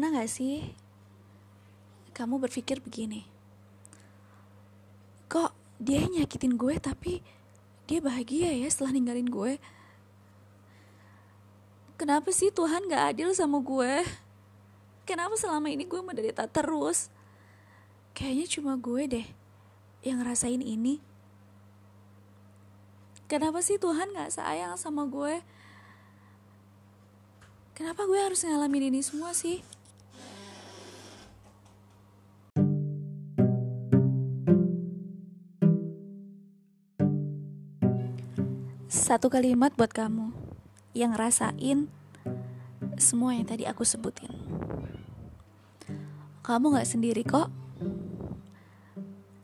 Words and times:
Pernah 0.00 0.24
gak 0.24 0.32
sih 0.32 0.64
kamu 2.16 2.40
berpikir 2.40 2.80
begini? 2.80 3.20
Kok 5.28 5.76
dia 5.76 6.08
nyakitin 6.08 6.56
gue 6.56 6.80
tapi 6.80 7.20
dia 7.84 8.00
bahagia 8.00 8.48
ya 8.48 8.64
setelah 8.72 8.96
ninggalin 8.96 9.28
gue? 9.28 9.60
Kenapa 12.00 12.32
sih 12.32 12.48
Tuhan 12.48 12.88
gak 12.88 13.12
adil 13.12 13.36
sama 13.36 13.60
gue? 13.60 14.00
Kenapa 15.04 15.36
selama 15.36 15.68
ini 15.68 15.84
gue 15.84 16.00
menderita 16.00 16.48
terus? 16.48 17.12
Kayaknya 18.16 18.46
cuma 18.56 18.80
gue 18.80 19.02
deh 19.04 19.26
yang 20.00 20.24
ngerasain 20.24 20.64
ini. 20.64 21.04
Kenapa 23.28 23.60
sih 23.60 23.76
Tuhan 23.76 24.16
gak 24.16 24.32
sayang 24.32 24.80
sama 24.80 25.04
gue? 25.04 25.44
Kenapa 27.76 28.08
gue 28.08 28.16
harus 28.16 28.40
ngalamin 28.48 28.88
ini 28.88 29.04
semua 29.04 29.36
sih? 29.36 29.60
Satu 39.10 39.26
kalimat 39.26 39.74
buat 39.74 39.90
kamu 39.90 40.30
yang 40.94 41.18
ngerasain 41.18 41.90
semua 42.94 43.34
yang 43.34 43.42
tadi 43.42 43.66
aku 43.66 43.82
sebutin. 43.82 44.30
Kamu 46.46 46.70
gak 46.78 46.86
sendiri 46.86 47.26
kok. 47.26 47.50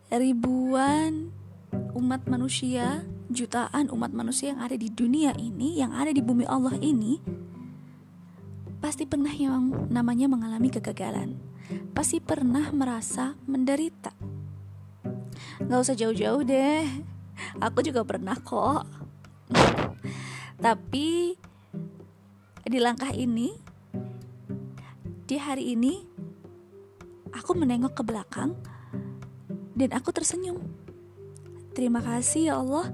Ribuan 0.07 1.35
umat 1.99 2.31
manusia, 2.31 3.03
jutaan 3.27 3.91
umat 3.91 4.15
manusia 4.15 4.55
yang 4.55 4.63
ada 4.63 4.79
di 4.79 4.87
dunia 4.87 5.35
ini, 5.35 5.83
yang 5.83 5.91
ada 5.99 6.15
di 6.15 6.23
bumi 6.23 6.47
Allah 6.47 6.79
ini, 6.79 7.19
pasti 8.79 9.03
pernah 9.03 9.35
yang 9.35 9.91
namanya 9.91 10.31
mengalami 10.31 10.71
kegagalan. 10.71 11.43
Pasti 11.91 12.23
pernah 12.23 12.71
merasa 12.71 13.35
menderita. 13.51 14.15
Gak 15.59 15.81
usah 15.83 15.99
jauh-jauh 15.99 16.47
deh. 16.47 16.87
Aku 17.59 17.83
juga 17.83 18.07
pernah 18.07 18.39
kok 18.39 19.06
tapi 20.57 21.39
di 22.67 22.79
langkah 22.83 23.15
ini, 23.15 23.55
di 25.27 25.37
hari 25.39 25.75
ini, 25.79 26.03
aku 27.31 27.55
menengok 27.55 27.99
ke 27.99 28.03
belakang 28.03 28.59
dan 29.77 29.91
aku 29.95 30.11
tersenyum. 30.11 30.59
Terima 31.77 32.01
kasih 32.01 32.51
ya 32.51 32.55
Allah, 32.59 32.91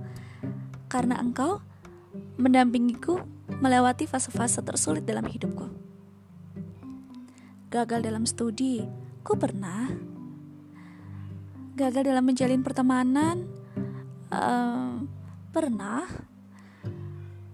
karena 0.90 1.16
Engkau 1.22 1.62
mendampingiku 2.36 3.22
melewati 3.62 4.10
fase-fase 4.10 4.60
tersulit 4.60 5.06
dalam 5.06 5.24
hidupku. 5.24 5.70
Gagal 7.72 8.04
dalam 8.04 8.28
studi, 8.28 8.84
ku 9.24 9.38
pernah. 9.38 9.88
Gagal 11.72 12.04
dalam 12.04 12.28
menjalin 12.28 12.60
pertemanan, 12.60 13.48
uh, 14.28 15.00
pernah 15.54 16.04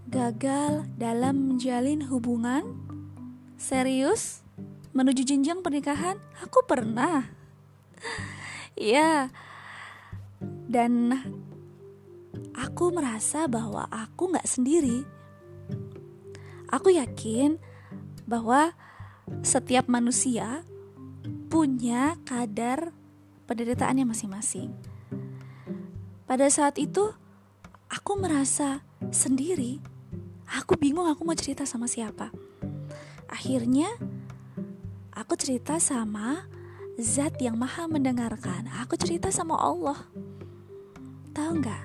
gagal 0.09 0.89
dalam 0.97 1.55
menjalin 1.55 2.09
hubungan? 2.09 2.64
Serius? 3.61 4.41
Menuju 4.97 5.23
jenjang 5.28 5.61
pernikahan? 5.61 6.17
Aku 6.42 6.65
pernah. 6.65 7.28
Ya 8.78 9.27
dan 10.70 11.11
aku 12.55 12.95
merasa 12.95 13.50
bahwa 13.50 13.91
aku 13.91 14.31
nggak 14.31 14.47
sendiri. 14.47 15.03
Aku 16.69 16.93
yakin 16.93 17.56
bahwa 18.28 18.77
setiap 19.41 19.88
manusia 19.88 20.62
punya 21.49 22.21
kadar 22.28 22.93
penderitaannya 23.49 24.05
masing-masing. 24.05 24.71
Pada 26.28 26.47
saat 26.53 26.77
itu 26.77 27.09
aku 27.88 28.21
merasa 28.21 28.84
sendiri 29.09 29.81
Aku 30.56 30.81
bingung 30.81 31.04
aku 31.04 31.28
mau 31.28 31.36
cerita 31.36 31.69
sama 31.69 31.84
siapa. 31.84 32.32
Akhirnya 33.28 33.92
aku 35.12 35.36
cerita 35.36 35.76
sama 35.76 36.48
zat 36.97 37.36
yang 37.44 37.60
maha 37.60 37.84
mendengarkan. 37.84 38.72
Aku 38.81 38.97
cerita 38.97 39.28
sama 39.28 39.60
Allah. 39.60 40.08
Tahu 41.37 41.53
nggak? 41.60 41.84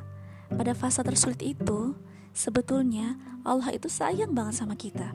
Pada 0.56 0.72
fase 0.72 1.03
tersulit 1.03 1.44
itu, 1.44 1.91
sebetulnya 2.31 3.19
Allah 3.44 3.75
itu 3.75 3.91
sayang 3.91 4.31
banget 4.31 4.63
sama 4.63 4.79
kita. 4.79 5.12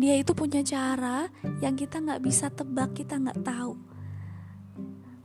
Dia 0.00 0.16
itu 0.16 0.32
punya 0.32 0.64
cara 0.64 1.28
yang 1.60 1.76
kita 1.76 2.00
nggak 2.00 2.22
bisa 2.24 2.48
tebak, 2.48 2.94
kita 2.94 3.20
nggak 3.20 3.42
tahu. 3.44 3.89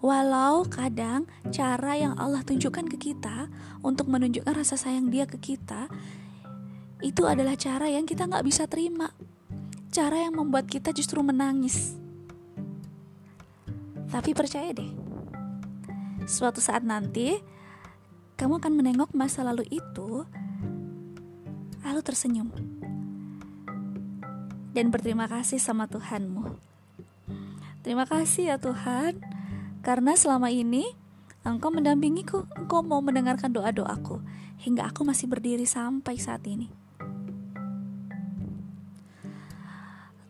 Walau 0.06 0.70
kadang 0.70 1.26
cara 1.50 1.98
yang 1.98 2.14
Allah 2.22 2.46
tunjukkan 2.46 2.94
ke 2.94 3.10
kita 3.10 3.50
untuk 3.82 4.06
menunjukkan 4.06 4.54
rasa 4.54 4.78
sayang 4.78 5.10
Dia 5.10 5.26
ke 5.26 5.42
kita 5.42 5.90
itu 7.02 7.26
adalah 7.26 7.58
cara 7.58 7.90
yang 7.90 8.06
kita 8.06 8.30
nggak 8.30 8.46
bisa 8.46 8.70
terima, 8.70 9.10
cara 9.90 10.22
yang 10.22 10.38
membuat 10.38 10.70
kita 10.70 10.94
justru 10.94 11.26
menangis. 11.26 11.98
Tapi 14.14 14.38
percaya 14.38 14.70
deh, 14.78 14.94
suatu 16.30 16.62
saat 16.62 16.86
nanti 16.86 17.42
kamu 18.38 18.62
akan 18.62 18.74
menengok 18.78 19.10
masa 19.18 19.42
lalu 19.42 19.66
itu, 19.74 20.22
lalu 21.82 22.02
tersenyum 22.06 22.54
dan 24.70 24.94
berterima 24.94 25.26
kasih 25.26 25.58
sama 25.58 25.90
Tuhanmu. 25.90 26.62
Terima 27.82 28.06
kasih 28.06 28.54
ya 28.54 28.58
Tuhan 28.62 29.35
karena 29.86 30.18
selama 30.18 30.50
ini 30.50 30.98
engkau 31.46 31.70
mendampingiku, 31.70 32.50
engkau 32.58 32.82
mau 32.82 33.06
mendengarkan 33.06 33.54
doa-doaku 33.54 34.18
hingga 34.66 34.90
aku 34.90 35.06
masih 35.06 35.30
berdiri 35.30 35.70
sampai 35.70 36.18
saat 36.18 36.42
ini. 36.50 36.74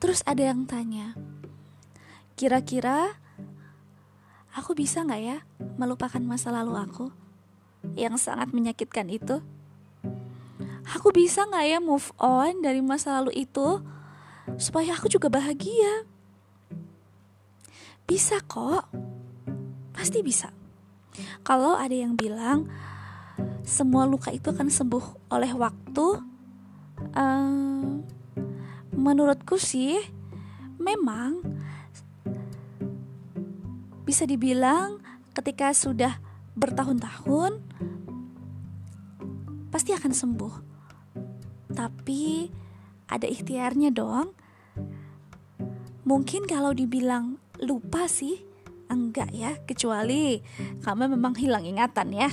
Terus 0.04 0.20
ada 0.28 0.44
yang 0.44 0.68
tanya, 0.68 1.16
kira-kira 2.36 3.16
aku 4.52 4.76
bisa 4.76 5.08
nggak 5.08 5.24
ya 5.24 5.40
melupakan 5.80 6.20
masa 6.20 6.52
lalu 6.52 6.76
aku 6.76 7.08
yang 7.96 8.20
sangat 8.20 8.52
menyakitkan 8.52 9.08
itu? 9.08 9.40
Aku 11.00 11.16
bisa 11.16 11.48
nggak 11.48 11.66
ya 11.66 11.80
move 11.80 12.12
on 12.20 12.60
dari 12.60 12.84
masa 12.84 13.24
lalu 13.24 13.48
itu 13.48 13.80
supaya 14.60 15.00
aku 15.00 15.08
juga 15.08 15.32
bahagia? 15.32 16.04
Bisa 18.04 18.44
kok. 18.44 19.15
Pasti 19.96 20.20
bisa. 20.20 20.52
Kalau 21.48 21.80
ada 21.80 21.96
yang 21.96 22.20
bilang 22.20 22.68
semua 23.64 24.04
luka 24.04 24.30
itu 24.36 24.52
akan 24.52 24.68
sembuh 24.68 25.32
oleh 25.32 25.52
waktu, 25.56 26.08
um, 27.16 28.04
menurutku 28.92 29.56
sih 29.56 29.96
memang 30.76 31.40
bisa 34.06 34.28
dibilang 34.28 35.02
ketika 35.34 35.74
sudah 35.74 36.20
bertahun-tahun 36.56 37.60
pasti 39.74 39.92
akan 39.92 40.14
sembuh. 40.16 40.56
Tapi 41.76 42.48
ada 43.12 43.28
ikhtiarnya 43.28 43.92
dong. 43.92 44.32
Mungkin 46.06 46.48
kalau 46.48 46.72
dibilang 46.72 47.42
lupa 47.60 48.08
sih 48.08 48.55
Enggak 48.96 49.36
ya, 49.36 49.60
kecuali 49.68 50.40
kamu 50.80 51.20
memang 51.20 51.36
hilang 51.36 51.68
ingatan 51.68 52.16
ya. 52.16 52.32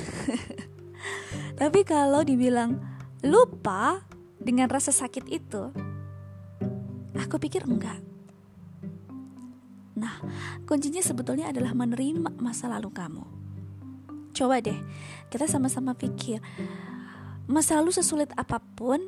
Tapi 1.60 1.82
kalau 1.82 2.22
dibilang 2.22 2.78
lupa 3.26 4.06
dengan 4.38 4.70
rasa 4.70 4.94
sakit 4.94 5.26
itu, 5.26 5.74
aku 7.18 7.42
pikir 7.42 7.66
enggak. 7.66 7.98
Nah, 9.98 10.22
kuncinya 10.62 11.02
sebetulnya 11.02 11.50
adalah 11.50 11.74
menerima 11.74 12.38
masa 12.38 12.70
lalu 12.70 12.94
kamu. 12.94 13.26
Coba 14.30 14.62
deh, 14.62 14.78
kita 15.34 15.50
sama-sama 15.50 15.98
pikir. 15.98 16.38
Masa 17.50 17.82
lalu 17.82 17.90
sesulit 17.90 18.30
apa 18.38 18.62
pun, 18.62 19.02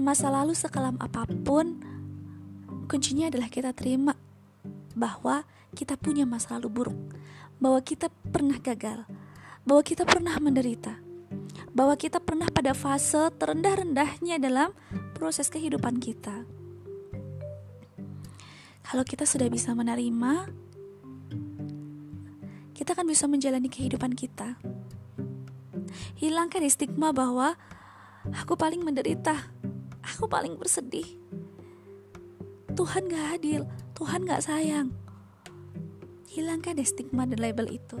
masa 0.00 0.32
lalu 0.32 0.56
sekelam 0.56 0.96
apa 0.98 1.28
pun, 1.44 1.84
kuncinya 2.88 3.28
adalah 3.28 3.52
kita 3.52 3.76
terima 3.76 4.16
bahwa 4.96 5.44
kita 5.74 5.98
punya 6.00 6.24
masa 6.24 6.56
lalu 6.56 6.68
buruk, 6.68 6.98
bahwa 7.58 7.80
kita 7.82 8.08
pernah 8.30 8.56
gagal, 8.60 9.04
bahwa 9.66 9.82
kita 9.84 10.06
pernah 10.06 10.36
menderita, 10.38 10.96
bahwa 11.74 11.94
kita 11.98 12.22
pernah 12.22 12.46
pada 12.48 12.72
fase 12.72 13.28
terendah-rendahnya 13.36 14.40
dalam 14.40 14.72
proses 15.18 15.50
kehidupan 15.50 15.98
kita. 15.98 16.46
Kalau 18.88 19.04
kita 19.04 19.28
sudah 19.28 19.52
bisa 19.52 19.76
menerima, 19.76 20.48
kita 22.72 22.96
akan 22.96 23.06
bisa 23.10 23.28
menjalani 23.28 23.68
kehidupan 23.68 24.16
kita. 24.16 24.56
Hilangkan 26.16 26.64
stigma 26.72 27.12
bahwa 27.12 27.58
aku 28.32 28.56
paling 28.56 28.80
menderita, 28.80 29.36
aku 30.00 30.24
paling 30.24 30.56
bersedih. 30.56 31.04
Tuhan 32.72 33.10
gak 33.10 33.42
adil, 33.42 33.66
Tuhan 33.92 34.24
gak 34.24 34.46
sayang. 34.46 35.07
Hilangkan 36.38 36.78
deh 36.78 36.86
stigma 36.86 37.26
dan 37.26 37.42
label 37.42 37.66
itu. 37.66 37.98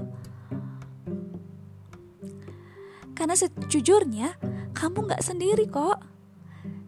Karena 3.18 3.34
sejujurnya, 3.34 4.38
kamu 4.78 5.10
gak 5.10 5.26
sendiri 5.26 5.66
kok. 5.66 5.98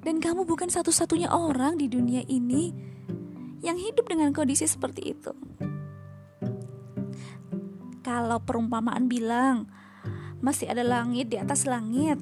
Dan 0.06 0.22
kamu 0.22 0.46
bukan 0.46 0.70
satu-satunya 0.70 1.26
orang 1.26 1.74
di 1.74 1.90
dunia 1.90 2.22
ini 2.30 2.70
yang 3.66 3.74
hidup 3.76 4.06
dengan 4.06 4.30
kondisi 4.30 4.64
seperti 4.64 5.10
itu. 5.10 5.34
Kalau 8.06 8.38
perumpamaan 8.46 9.10
bilang 9.10 9.66
masih 10.38 10.70
ada 10.70 10.86
langit 10.86 11.28
di 11.28 11.36
atas 11.36 11.66
langit, 11.66 12.16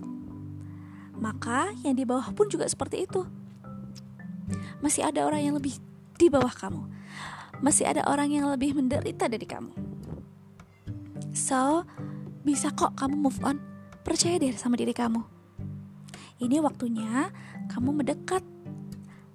maka 1.21 1.71
yang 1.85 1.95
di 1.95 2.09
bawah 2.09 2.33
pun 2.33 2.49
juga 2.49 2.65
seperti 2.65 3.05
itu. 3.05 3.29
Masih 4.81 5.05
ada 5.05 5.29
orang 5.29 5.45
yang 5.45 5.55
lebih 5.55 5.77
di 6.17 6.27
bawah 6.33 6.51
kamu. 6.51 6.98
Masih 7.58 7.90
ada 7.90 8.06
orang 8.06 8.31
yang 8.31 8.46
lebih 8.50 8.78
menderita 8.78 9.26
dari 9.26 9.46
kamu. 9.46 9.75
So, 11.34 11.82
bisa 12.46 12.70
kok 12.72 12.94
kamu 12.99 13.14
move 13.19 13.40
on. 13.43 13.58
Percaya 14.06 14.38
deh 14.38 14.55
sama 14.55 14.78
diri 14.78 14.94
kamu. 14.94 15.20
Ini 16.38 16.62
waktunya 16.62 17.34
kamu 17.70 18.02
mendekat. 18.02 18.46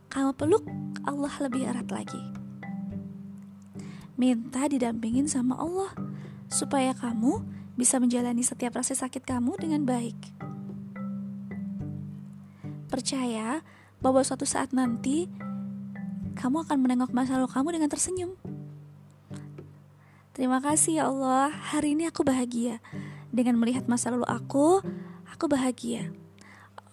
Kamu 0.08 0.32
peluk 0.38 0.64
Allah 1.04 1.34
lebih 1.44 1.68
erat 1.68 1.90
lagi. 1.92 2.22
Minta 4.16 4.70
didampingin 4.72 5.28
sama 5.28 5.60
Allah 5.60 5.92
supaya 6.48 6.96
kamu 6.96 7.44
bisa 7.74 7.98
menjalani 7.98 8.46
setiap 8.46 8.78
rasa 8.78 8.94
sakit 8.94 9.26
kamu 9.26 9.58
dengan 9.58 9.84
baik. 9.84 10.16
Percaya 12.88 13.66
bahwa 14.00 14.22
suatu 14.22 14.46
saat 14.46 14.70
nanti 14.70 15.26
kamu 16.34 16.66
akan 16.68 16.78
menengok 16.82 17.12
masa 17.14 17.38
lalu 17.38 17.50
kamu 17.50 17.68
dengan 17.80 17.90
tersenyum. 17.90 18.32
Terima 20.34 20.58
kasih 20.58 20.98
ya 20.98 21.04
Allah, 21.14 21.54
hari 21.54 21.94
ini 21.94 22.10
aku 22.10 22.26
bahagia. 22.26 22.82
Dengan 23.30 23.58
melihat 23.62 23.86
masa 23.86 24.10
lalu 24.10 24.26
aku, 24.26 24.82
aku 25.30 25.46
bahagia. 25.46 26.10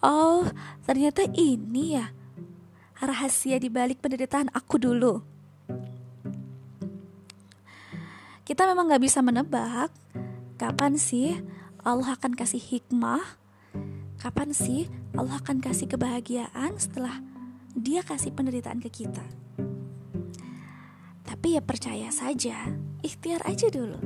Oh, 0.05 0.45
ternyata 0.85 1.25
ini 1.33 1.97
ya 1.97 2.13
rahasia 3.01 3.57
di 3.57 3.73
balik 3.73 4.05
penderitaan 4.05 4.53
aku 4.53 4.77
dulu. 4.77 5.25
Kita 8.45 8.69
memang 8.69 8.93
gak 8.93 9.05
bisa 9.05 9.25
menebak 9.25 9.89
kapan 10.61 11.01
sih 11.01 11.41
Allah 11.81 12.13
akan 12.13 12.37
kasih 12.37 12.61
hikmah, 12.61 13.41
kapan 14.21 14.53
sih 14.53 14.93
Allah 15.17 15.41
akan 15.41 15.65
kasih 15.65 15.89
kebahagiaan 15.89 16.77
setelah 16.77 17.30
dia 17.75 18.03
kasih 18.03 18.35
penderitaan 18.35 18.83
ke 18.83 18.91
kita. 18.91 19.25
Tapi 21.25 21.57
ya 21.57 21.63
percaya 21.63 22.11
saja, 22.11 22.75
ikhtiar 23.01 23.47
aja 23.47 23.71
dulu. 23.71 23.99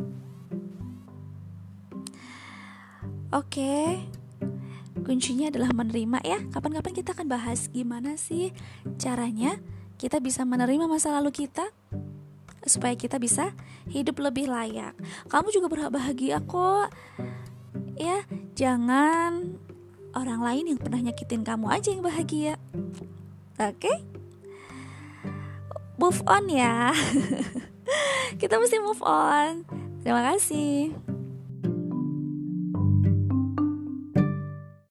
Oke, 3.34 3.98
kuncinya 5.02 5.50
adalah 5.50 5.74
menerima 5.74 6.22
ya. 6.22 6.38
Kapan-kapan 6.54 6.94
kita 6.94 7.10
akan 7.16 7.26
bahas 7.26 7.66
gimana 7.72 8.14
sih 8.14 8.54
caranya 9.00 9.58
kita 9.98 10.22
bisa 10.22 10.46
menerima 10.46 10.86
masa 10.86 11.10
lalu 11.10 11.34
kita 11.34 11.66
supaya 12.64 12.96
kita 12.96 13.18
bisa 13.18 13.52
hidup 13.90 14.22
lebih 14.22 14.48
layak. 14.48 14.96
Kamu 15.28 15.50
juga 15.50 15.66
berhak 15.68 15.92
bahagia 15.92 16.40
kok. 16.44 16.94
Ya, 17.98 18.22
jangan 18.54 19.58
orang 20.14 20.40
lain 20.40 20.64
yang 20.74 20.78
pernah 20.80 21.02
nyakitin 21.10 21.42
kamu 21.42 21.66
aja 21.68 21.88
yang 21.90 22.04
bahagia. 22.06 22.54
Oke? 23.62 23.78
Okay? 23.78 23.96
Move 25.94 26.20
on 26.26 26.50
ya. 26.50 26.90
kita 28.40 28.58
mesti 28.58 28.82
move 28.82 29.02
on. 29.06 29.62
Terima 30.02 30.26
kasih. 30.34 31.13